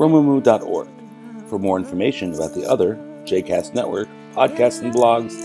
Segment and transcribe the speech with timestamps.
[0.00, 0.88] romemu.org.
[1.48, 5.36] For more information about the other JCast Network podcasts and blogs,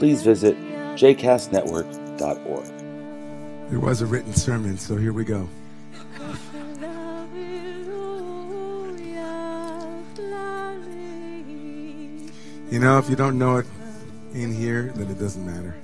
[0.00, 0.56] please visit
[0.96, 3.70] jcastnetwork.org.
[3.70, 5.48] There was a written sermon, so here we go.
[12.68, 13.66] You know, if you don't know it
[14.34, 15.76] in here, then it doesn't matter.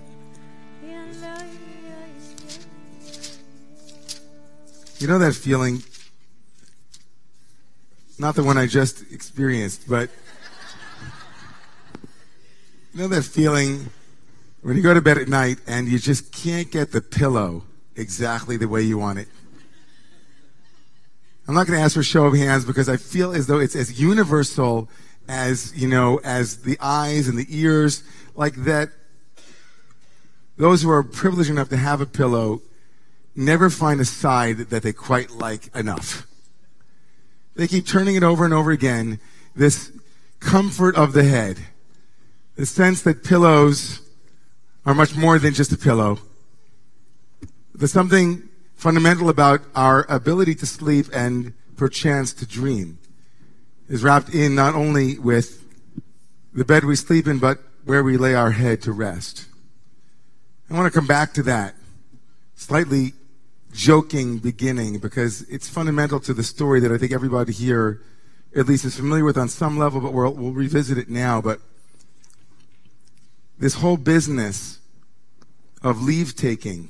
[4.99, 5.85] You know that feeling?
[8.19, 10.09] Not the one I just experienced, but
[12.95, 13.91] you know that feeling
[14.63, 18.57] when you go to bed at night and you just can't get the pillow exactly
[18.57, 19.29] the way you want it?
[21.47, 23.59] I'm not going to ask for a show of hands because I feel as though
[23.59, 24.89] it's as universal
[25.29, 28.03] as, you know, as the eyes and the ears,
[28.35, 28.91] like that.
[30.57, 32.63] Those who are privileged enough to have a pillow
[33.35, 36.27] never find a side that they quite like enough.
[37.57, 39.19] They keep turning it over and over again.
[39.55, 39.91] This
[40.41, 41.59] comfort of the head.
[42.57, 44.01] The sense that pillows
[44.85, 46.19] are much more than just a pillow.
[47.75, 52.99] There's something fundamental about our ability to sleep and perchance to dream
[53.89, 55.63] is wrapped in not only with
[56.53, 59.47] the bed we sleep in, but where we lay our head to rest.
[60.71, 61.75] I want to come back to that
[62.57, 63.13] slightly
[63.77, 68.01] joking beginning because it's fundamental to the story that I think everybody here
[68.57, 71.43] at least is familiar with on some level, but we'll, we'll revisit it now.
[71.43, 71.61] But
[73.59, 74.81] this whole business
[75.83, 76.89] of leave taking,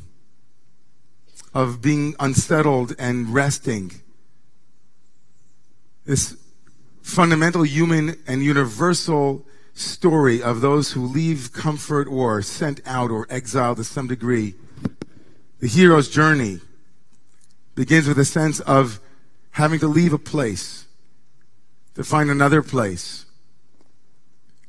[1.53, 3.91] of being unsettled and resting,
[6.05, 6.37] this
[7.03, 13.79] fundamental human and universal story of those who leave comfort or sent out or exiled
[13.79, 14.55] to some degree.
[15.59, 16.61] The hero's journey
[17.77, 18.99] begins with a sense of
[19.53, 20.87] having to leave a place
[21.95, 23.27] to find another place,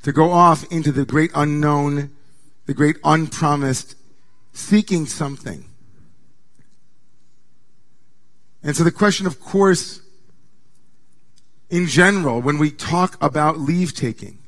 [0.04, 2.12] to go off into the great unknown,
[2.68, 3.96] the great unpromised,
[4.54, 5.66] seeking something.
[8.62, 10.02] And so the question, of course,
[11.70, 14.40] in general, when we talk about leave taking,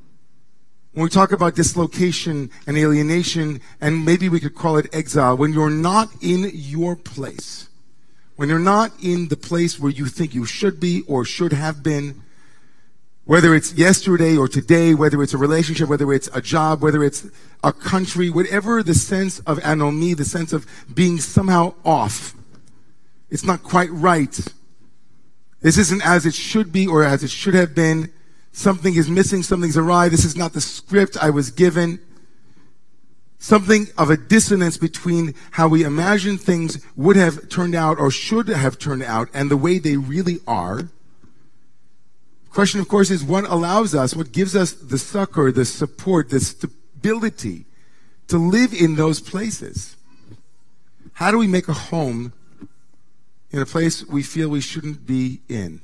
[0.93, 5.53] when we talk about dislocation and alienation, and maybe we could call it exile, when
[5.53, 7.68] you're not in your place,
[8.39, 11.83] when you're not in the place where you think you should be or should have
[11.83, 12.23] been,
[13.25, 17.27] whether it's yesterday or today, whether it's a relationship, whether it's a job, whether it's
[17.65, 22.33] a country, whatever the sense of anomy, the sense of being somehow off,
[23.29, 24.39] it's not quite right.
[25.59, 28.09] This isn't as it should be or as it should have been.
[28.53, 30.07] Something is missing, something's awry.
[30.07, 31.99] This is not the script I was given.
[33.41, 38.49] Something of a dissonance between how we imagine things would have turned out or should
[38.49, 40.89] have turned out and the way they really are.
[42.51, 46.41] Question, of course, is what allows us, what gives us the succor, the support, the
[46.41, 47.65] stability
[48.27, 49.95] to live in those places?
[51.13, 52.33] How do we make a home
[53.51, 55.79] in a place we feel we shouldn't be in?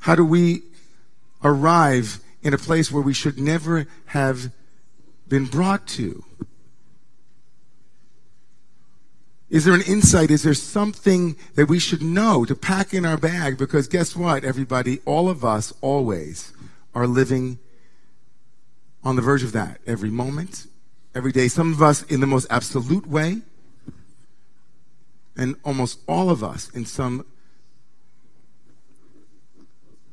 [0.00, 0.62] How do we
[1.42, 4.52] arrive in a place where we should never have
[5.28, 6.24] been brought to?
[9.50, 10.30] Is there an insight?
[10.30, 13.56] Is there something that we should know to pack in our bag?
[13.56, 15.00] Because guess what, everybody?
[15.06, 16.52] All of us always
[16.94, 17.58] are living
[19.02, 20.66] on the verge of that every moment,
[21.14, 21.48] every day.
[21.48, 23.40] Some of us in the most absolute way,
[25.34, 27.24] and almost all of us in some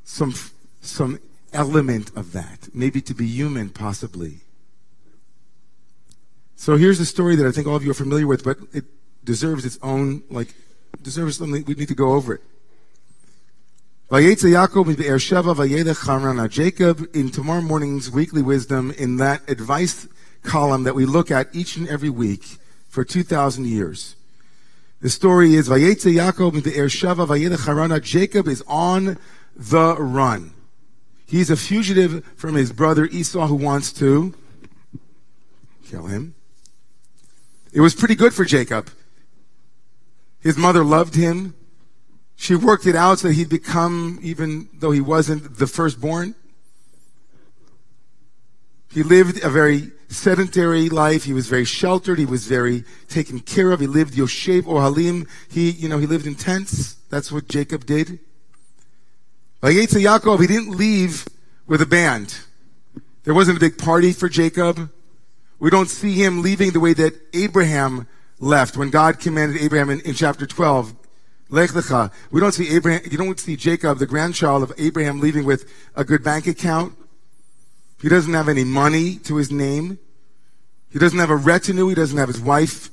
[0.05, 0.33] some
[0.81, 1.19] some
[1.55, 4.41] element of that, maybe to be human, possibly.
[6.55, 8.85] So here's a story that I think all of you are familiar with, but it
[9.23, 10.53] deserves its own, like,
[11.01, 12.41] deserves something, we need to go over it.
[16.49, 20.07] Jacob, in tomorrow morning's weekly wisdom, in that advice
[20.43, 22.43] column that we look at each and every week
[22.87, 24.15] for 2,000 years.
[25.01, 25.67] The story is
[28.03, 29.17] Jacob is on
[29.55, 30.54] the run.
[31.25, 34.33] He's a fugitive from his brother Esau who wants to
[35.85, 36.35] kill him.
[37.73, 38.89] It was pretty good for Jacob.
[40.39, 41.55] His mother loved him.
[42.35, 46.35] She worked it out so that he'd become, even though he wasn't the firstborn.
[48.91, 51.23] He lived a very sedentary life.
[51.23, 52.19] He was very sheltered.
[52.19, 53.79] He was very taken care of.
[53.79, 55.27] He lived Yoshev Ohalim.
[55.49, 56.93] He, you know, he lived in tents.
[57.09, 58.19] That's what Jacob did.
[59.65, 61.25] Like Yaakov, he didn't leave
[61.65, 62.37] with a band.
[63.23, 64.91] There wasn't a big party for Jacob.
[65.57, 68.07] We don't see him leaving the way that Abraham
[68.39, 70.93] left when God commanded Abraham in, in chapter 12.
[71.49, 72.11] Lech lecha.
[72.29, 76.03] We don't see Abraham, you don't see Jacob, the grandchild of Abraham, leaving with a
[76.03, 76.93] good bank account.
[77.99, 79.97] He doesn't have any money to his name.
[80.91, 81.87] He doesn't have a retinue.
[81.87, 82.91] He doesn't have his wife.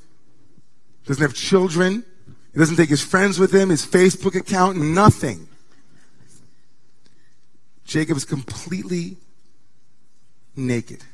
[1.03, 2.03] He doesn't have children.
[2.55, 5.49] He doesn't take his friends with him, his Facebook account, nothing.
[7.85, 9.19] Jacob is completely
[10.57, 11.05] naked.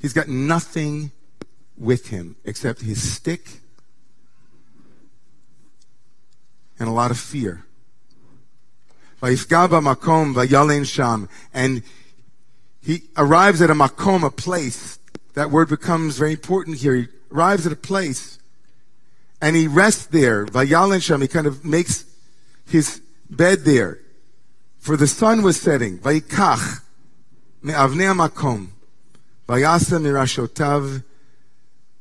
[0.00, 1.10] He's got nothing
[1.76, 3.60] with him except his stick
[6.78, 7.64] and a lot of fear.
[9.22, 9.38] And
[12.82, 14.98] he arrives at a makom, a place.
[15.34, 16.94] That word becomes very important here.
[16.94, 18.38] He arrives at a place
[19.40, 20.46] and he rests there.
[20.46, 21.22] Vayalen sham.
[21.22, 22.04] He kind of makes
[22.66, 23.00] his
[23.30, 23.98] bed there.
[24.86, 25.98] For the sun was setting.
[25.98, 26.80] Vayikach
[27.60, 28.68] me'avnei makom.
[29.48, 31.02] Vayasa mirashotav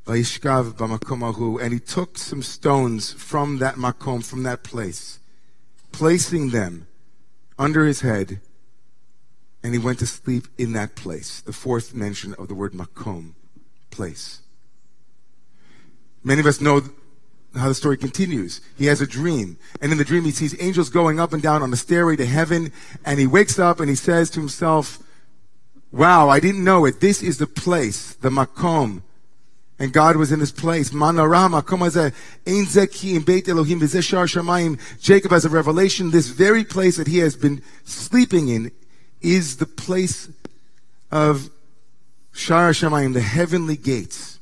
[0.05, 1.57] vayishkav b'makom ahu.
[1.57, 5.17] And he took some stones from that makom, from that place,
[5.91, 6.85] placing them
[7.57, 8.39] under his head,
[9.63, 11.41] and he went to sleep in that place.
[11.41, 13.33] The fourth mention of the word makom,
[13.89, 14.41] place.
[16.23, 16.81] Many of us know
[17.57, 18.61] how the story continues.
[18.77, 19.57] He has a dream.
[19.81, 22.25] And in the dream, he sees angels going up and down on the stairway to
[22.25, 22.71] heaven.
[23.05, 24.99] And he wakes up and he says to himself,
[25.91, 26.99] Wow, I didn't know it.
[26.99, 29.01] This is the place, the makom.
[29.79, 30.91] And God was in this place.
[30.91, 32.13] Manarama, Komaze,
[32.45, 34.79] Einzeki, Beit Elohim, Vizeshar Shamayim.
[35.01, 36.11] Jacob has a revelation.
[36.11, 38.71] This very place that he has been sleeping in
[39.21, 40.29] is the place
[41.11, 41.49] of
[42.33, 44.39] Shar Shamayim, the heavenly gates.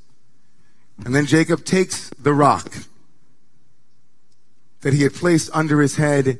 [1.05, 2.71] And then Jacob takes the rock
[4.83, 6.39] that he had placed under his head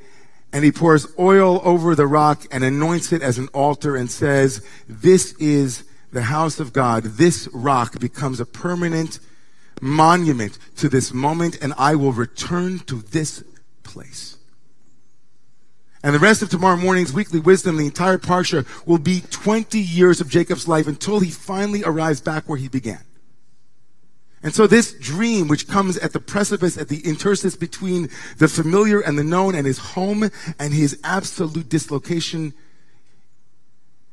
[0.54, 4.64] and he pours oil over the rock and anoints it as an altar and says,
[4.88, 7.04] this is the house of God.
[7.04, 9.20] This rock becomes a permanent
[9.82, 13.44] monument to this moment and I will return to this
[13.82, 14.38] place.
[16.04, 20.20] And the rest of tomorrow morning's weekly wisdom, the entire parsha, will be 20 years
[20.20, 23.00] of Jacob's life until he finally arrives back where he began.
[24.44, 29.00] And so this dream, which comes at the precipice, at the interstice between the familiar
[29.00, 30.30] and the known and his home
[30.60, 32.54] and his absolute dislocation,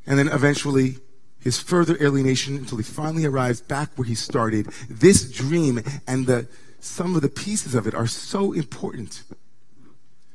[0.07, 0.99] and then eventually
[1.41, 4.67] his further alienation until he finally arrives back where he started.
[4.89, 6.47] This dream and the,
[6.79, 9.25] some of the pieces of it are so important.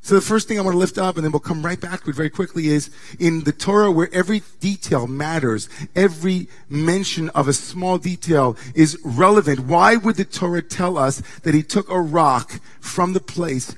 [0.06, 2.04] So the first thing I want to lift up, and then we'll come right back
[2.04, 7.48] to it very quickly, is in the Torah where every detail matters, every mention of
[7.48, 9.62] a small detail is relevant.
[9.62, 13.76] Why would the Torah tell us that he took a rock from the place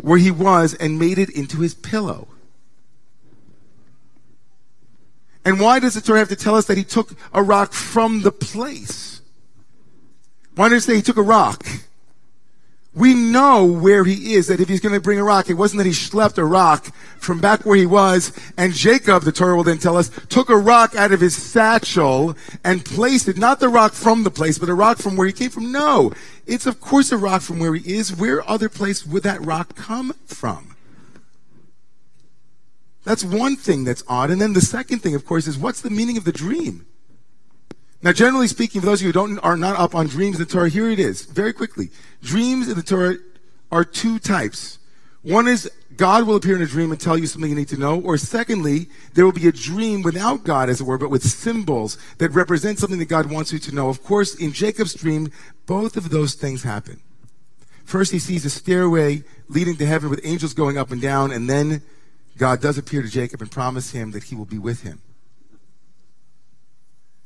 [0.00, 2.28] where he was and made it into his pillow?
[5.44, 8.22] And why does the Torah have to tell us that he took a rock from
[8.22, 9.20] the place?
[10.54, 11.66] Why does it say he took a rock?
[12.94, 15.78] We know where he is, that if he's going to bring a rock, it wasn't
[15.78, 16.86] that he schlepped a rock
[17.18, 20.56] from back where he was, and Jacob, the Torah will then tell us, took a
[20.56, 24.68] rock out of his satchel and placed it, not the rock from the place, but
[24.68, 25.70] a rock from where he came from.
[25.70, 26.12] No.
[26.46, 28.16] It's of course a rock from where he is.
[28.16, 30.74] Where other place would that rock come from?
[33.04, 34.30] That's one thing that's odd.
[34.30, 36.86] And then the second thing, of course, is what's the meaning of the dream?
[38.00, 40.44] Now, generally speaking, for those of you who don't, are not up on dreams in
[40.44, 41.90] the Torah, here it is, very quickly.
[42.22, 43.16] Dreams in the Torah
[43.72, 44.78] are two types.
[45.22, 47.76] One is God will appear in a dream and tell you something you need to
[47.76, 48.00] know.
[48.00, 51.98] Or secondly, there will be a dream without God, as it were, but with symbols
[52.18, 53.88] that represent something that God wants you to know.
[53.88, 55.32] Of course, in Jacob's dream,
[55.66, 57.00] both of those things happen.
[57.84, 61.50] First, he sees a stairway leading to heaven with angels going up and down, and
[61.50, 61.82] then
[62.36, 65.00] God does appear to Jacob and promise him that he will be with him.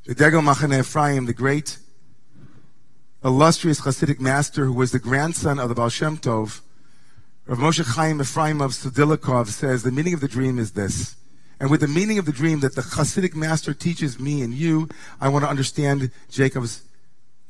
[0.04, 1.78] The Degel Machane Ephraim, the great,
[3.25, 6.61] illustrious Hasidic master who was the grandson of the Baal Shem Tov,
[7.47, 11.14] Rav Moshe Chaim Ephraim of Sudilkov says the meaning of the dream is this.
[11.61, 14.88] And with the meaning of the dream that the Hasidic master teaches me and you,
[15.21, 16.82] I want to understand Jacob's,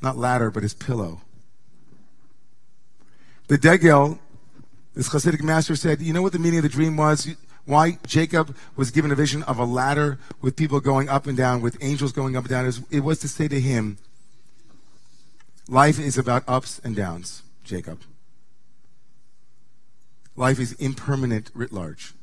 [0.03, 1.23] not ladder, but his pillow.
[3.49, 4.19] The Degel,
[4.95, 7.35] this Hasidic master said, you know what the meaning of the dream was?
[7.65, 11.61] Why Jacob was given a vision of a ladder with people going up and down,
[11.61, 12.73] with angels going up and down.
[12.91, 13.99] It was to say to him,
[15.69, 18.01] life is about ups and downs, Jacob.
[20.35, 22.15] Life is impermanent writ large.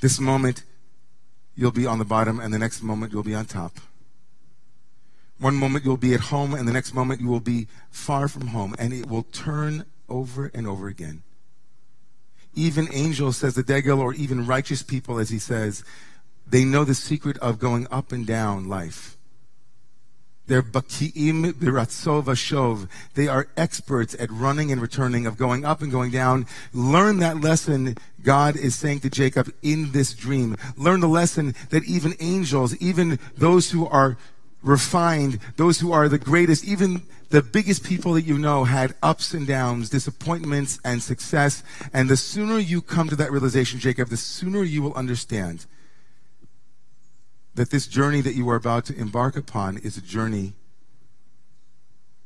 [0.00, 0.64] This moment,
[1.54, 3.78] you'll be on the bottom, and the next moment, you'll be on top.
[5.38, 8.48] One moment, you'll be at home, and the next moment, you will be far from
[8.48, 11.22] home, and it will turn over and over again.
[12.54, 15.84] Even angels, says the Degel, or even righteous people, as he says,
[16.46, 19.16] they know the secret of going up and down life.
[20.50, 22.88] They're baki'im biratzov ashov.
[23.14, 26.44] They are experts at running and returning, of going up and going down.
[26.72, 30.56] Learn that lesson God is saying to Jacob in this dream.
[30.76, 34.18] Learn the lesson that even angels, even those who are
[34.60, 39.32] refined, those who are the greatest, even the biggest people that you know had ups
[39.32, 41.62] and downs, disappointments and success.
[41.92, 45.66] And the sooner you come to that realization, Jacob, the sooner you will understand
[47.54, 50.54] that this journey that you are about to embark upon is a journey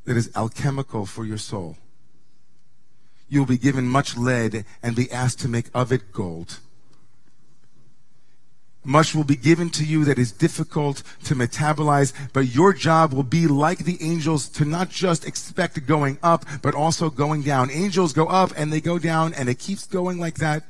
[0.04, 1.76] that is alchemical for your soul.
[3.28, 6.61] You will be given much lead and be asked to make of it gold.
[8.84, 13.22] Much will be given to you that is difficult to metabolize, but your job will
[13.22, 17.70] be like the angels to not just expect going up, but also going down.
[17.70, 20.64] Angels go up and they go down and it keeps going like that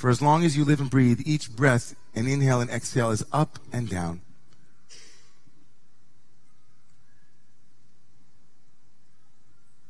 [0.00, 3.22] for as long as you live and breathe, each breath and inhale and exhale is
[3.34, 4.22] up and down.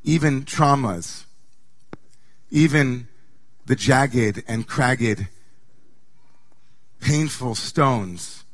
[0.02, 1.26] Even traumas,
[2.50, 3.06] even
[3.66, 5.28] the jagged and cragged,
[7.00, 8.45] painful stones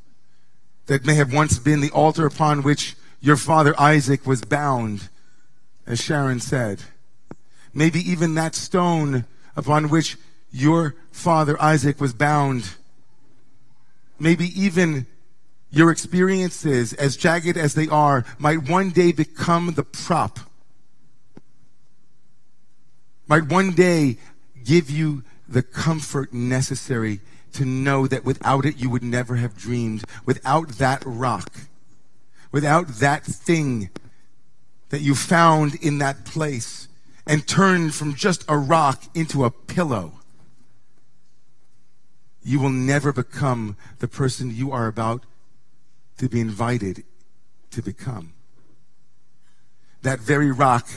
[0.87, 5.09] that may have once been the altar upon which your father Isaac was bound,
[5.87, 6.81] as Sharon said.
[7.75, 9.25] Maybe even that stone
[9.57, 10.17] upon which
[10.51, 12.71] your father Isaac was bound.
[14.19, 15.07] Maybe even
[15.71, 20.39] your experiences, as jagged as they are, might one day become the prop.
[23.27, 24.19] Might one day
[24.65, 27.21] give you the comfort necessary
[27.57, 30.05] to know that without it you would never have dreamed.
[30.25, 31.53] Without that rock,
[32.53, 33.91] without that thing
[34.89, 36.89] that you found in that place
[37.27, 40.13] and turned from just a rock into a pillow
[42.47, 45.25] you will never become the person you are about
[46.17, 47.03] to be invited
[47.73, 48.35] to become.
[50.03, 50.89] That very rock,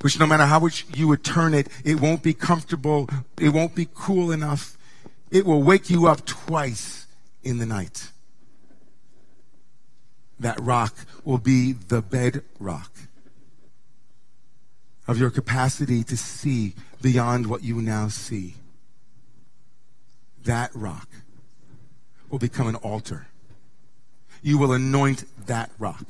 [0.00, 3.76] which no matter how much you would turn it, it won't be comfortable, it won't
[3.76, 4.76] be cool enough.
[5.32, 7.06] It will wake you up twice
[7.42, 8.12] in the night.
[10.38, 12.92] That rock will be the bedrock
[15.08, 18.54] of your capacity to see beyond what you now see
[20.44, 21.08] that rock
[22.28, 23.26] will become an altar.
[24.42, 26.04] You will anoint that rock.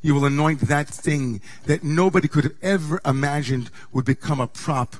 [0.00, 4.96] You will anoint that thing that nobody could have ever imagined would become a prop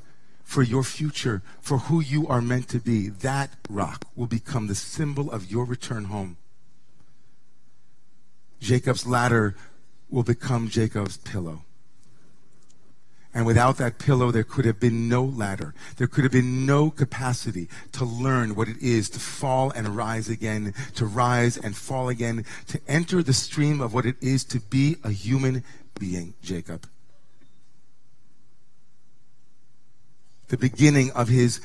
[0.52, 3.08] for your future, for who you are meant to be.
[3.08, 6.36] That rock will become the symbol of your return home.
[8.60, 9.56] Jacob's ladder
[10.10, 11.62] will become Jacob's pillow.
[13.32, 15.72] And without that pillow, there could have been no ladder.
[15.96, 20.28] There could have been no capacity to learn what it is to fall and rise
[20.28, 24.60] again, to rise and fall again, to enter the stream of what it is to
[24.60, 25.64] be a human
[25.98, 26.86] being, Jacob.
[30.52, 31.62] The beginning of his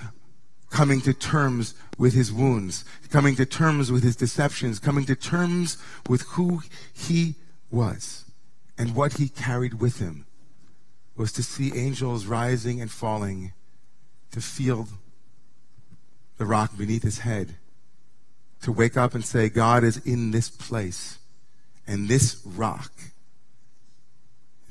[0.70, 5.78] coming to terms with his wounds, coming to terms with his deceptions, coming to terms
[6.08, 6.62] with who
[6.94, 7.36] he
[7.70, 8.24] was.
[8.78, 10.26] And what he carried with him
[11.18, 13.52] was to see angels rising and falling,
[14.32, 14.88] to feel
[16.38, 17.56] the rock beneath his head,
[18.62, 21.20] to wake up and say, God is in this place,
[21.86, 22.94] and this rock,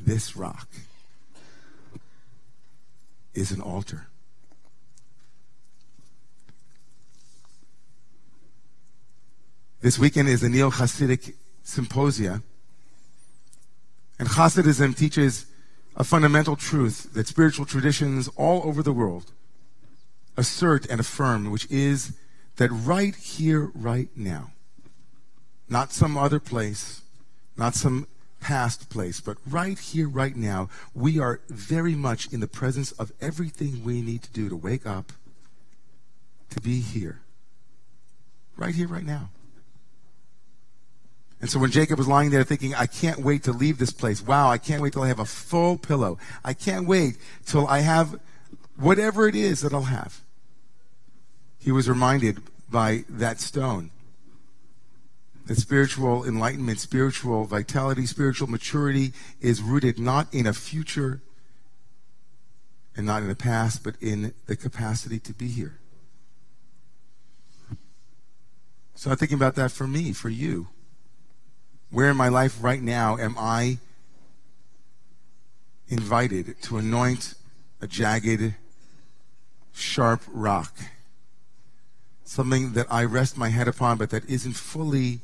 [0.01, 0.69] this rock
[3.37, 4.09] is an altar.
[9.81, 12.43] This weekend is the Neo Hasidic Symposia.
[14.19, 15.47] And Hasidism teaches
[15.95, 19.33] a fundamental truth that spiritual traditions all over the world
[20.37, 22.13] assert and affirm, which is
[22.57, 24.51] that right here, right now,
[25.69, 27.03] not some other place,
[27.57, 28.07] not some
[28.41, 33.13] past place, but right here, right now, we are very much in the presence of
[33.21, 35.13] everything we need to do to wake up,
[36.51, 37.21] to be here.
[38.57, 39.31] Right here, right now.
[41.41, 44.23] And so when Jacob was lying there thinking, I can't wait to leave this place.
[44.23, 46.19] Wow, I can't wait till I have a full pillow.
[46.45, 48.19] I can't wait till I have
[48.77, 50.23] whatever it is that I'll have.
[51.59, 53.91] He was reminded by that stone
[55.47, 61.23] that spiritual enlightenment, spiritual vitality, spiritual maturity is rooted not in a future
[62.97, 65.79] and not in the past, but in the capacity to be here.
[68.95, 70.69] So I'm thinking about that for me, for you.
[71.91, 73.79] Where in my life right now am I
[75.89, 77.35] invited to anoint
[77.81, 78.55] a jagged,
[79.73, 80.75] sharp rock?
[82.25, 85.21] Something that I rest my head upon, but that isn't fully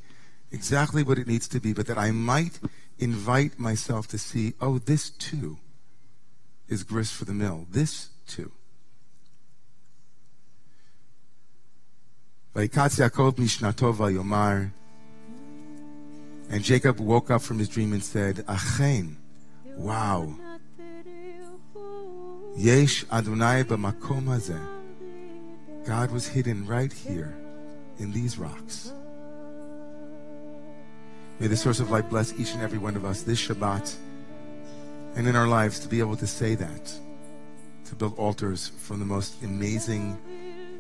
[0.53, 2.61] exactly what it needs to be, but that I might
[2.99, 5.59] invite myself to see, oh, this too
[6.69, 7.67] is grist for the mill.
[7.71, 8.53] This too.
[12.55, 12.71] And
[16.63, 19.17] Jacob woke up from his dream and said, Achen,
[19.77, 20.35] wow.
[22.57, 24.61] Yesh Adonai b'makom.
[25.87, 27.35] God was hidden right here
[27.99, 28.93] in these rocks.
[31.41, 33.95] May the source of life bless each and every one of us this Shabbat
[35.17, 36.93] and in our lives to be able to say that,
[37.87, 40.17] to build altars from the most amazing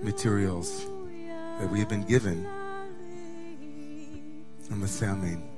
[0.02, 0.87] materials
[1.59, 2.47] that we have been given
[4.82, 5.51] the Salmon.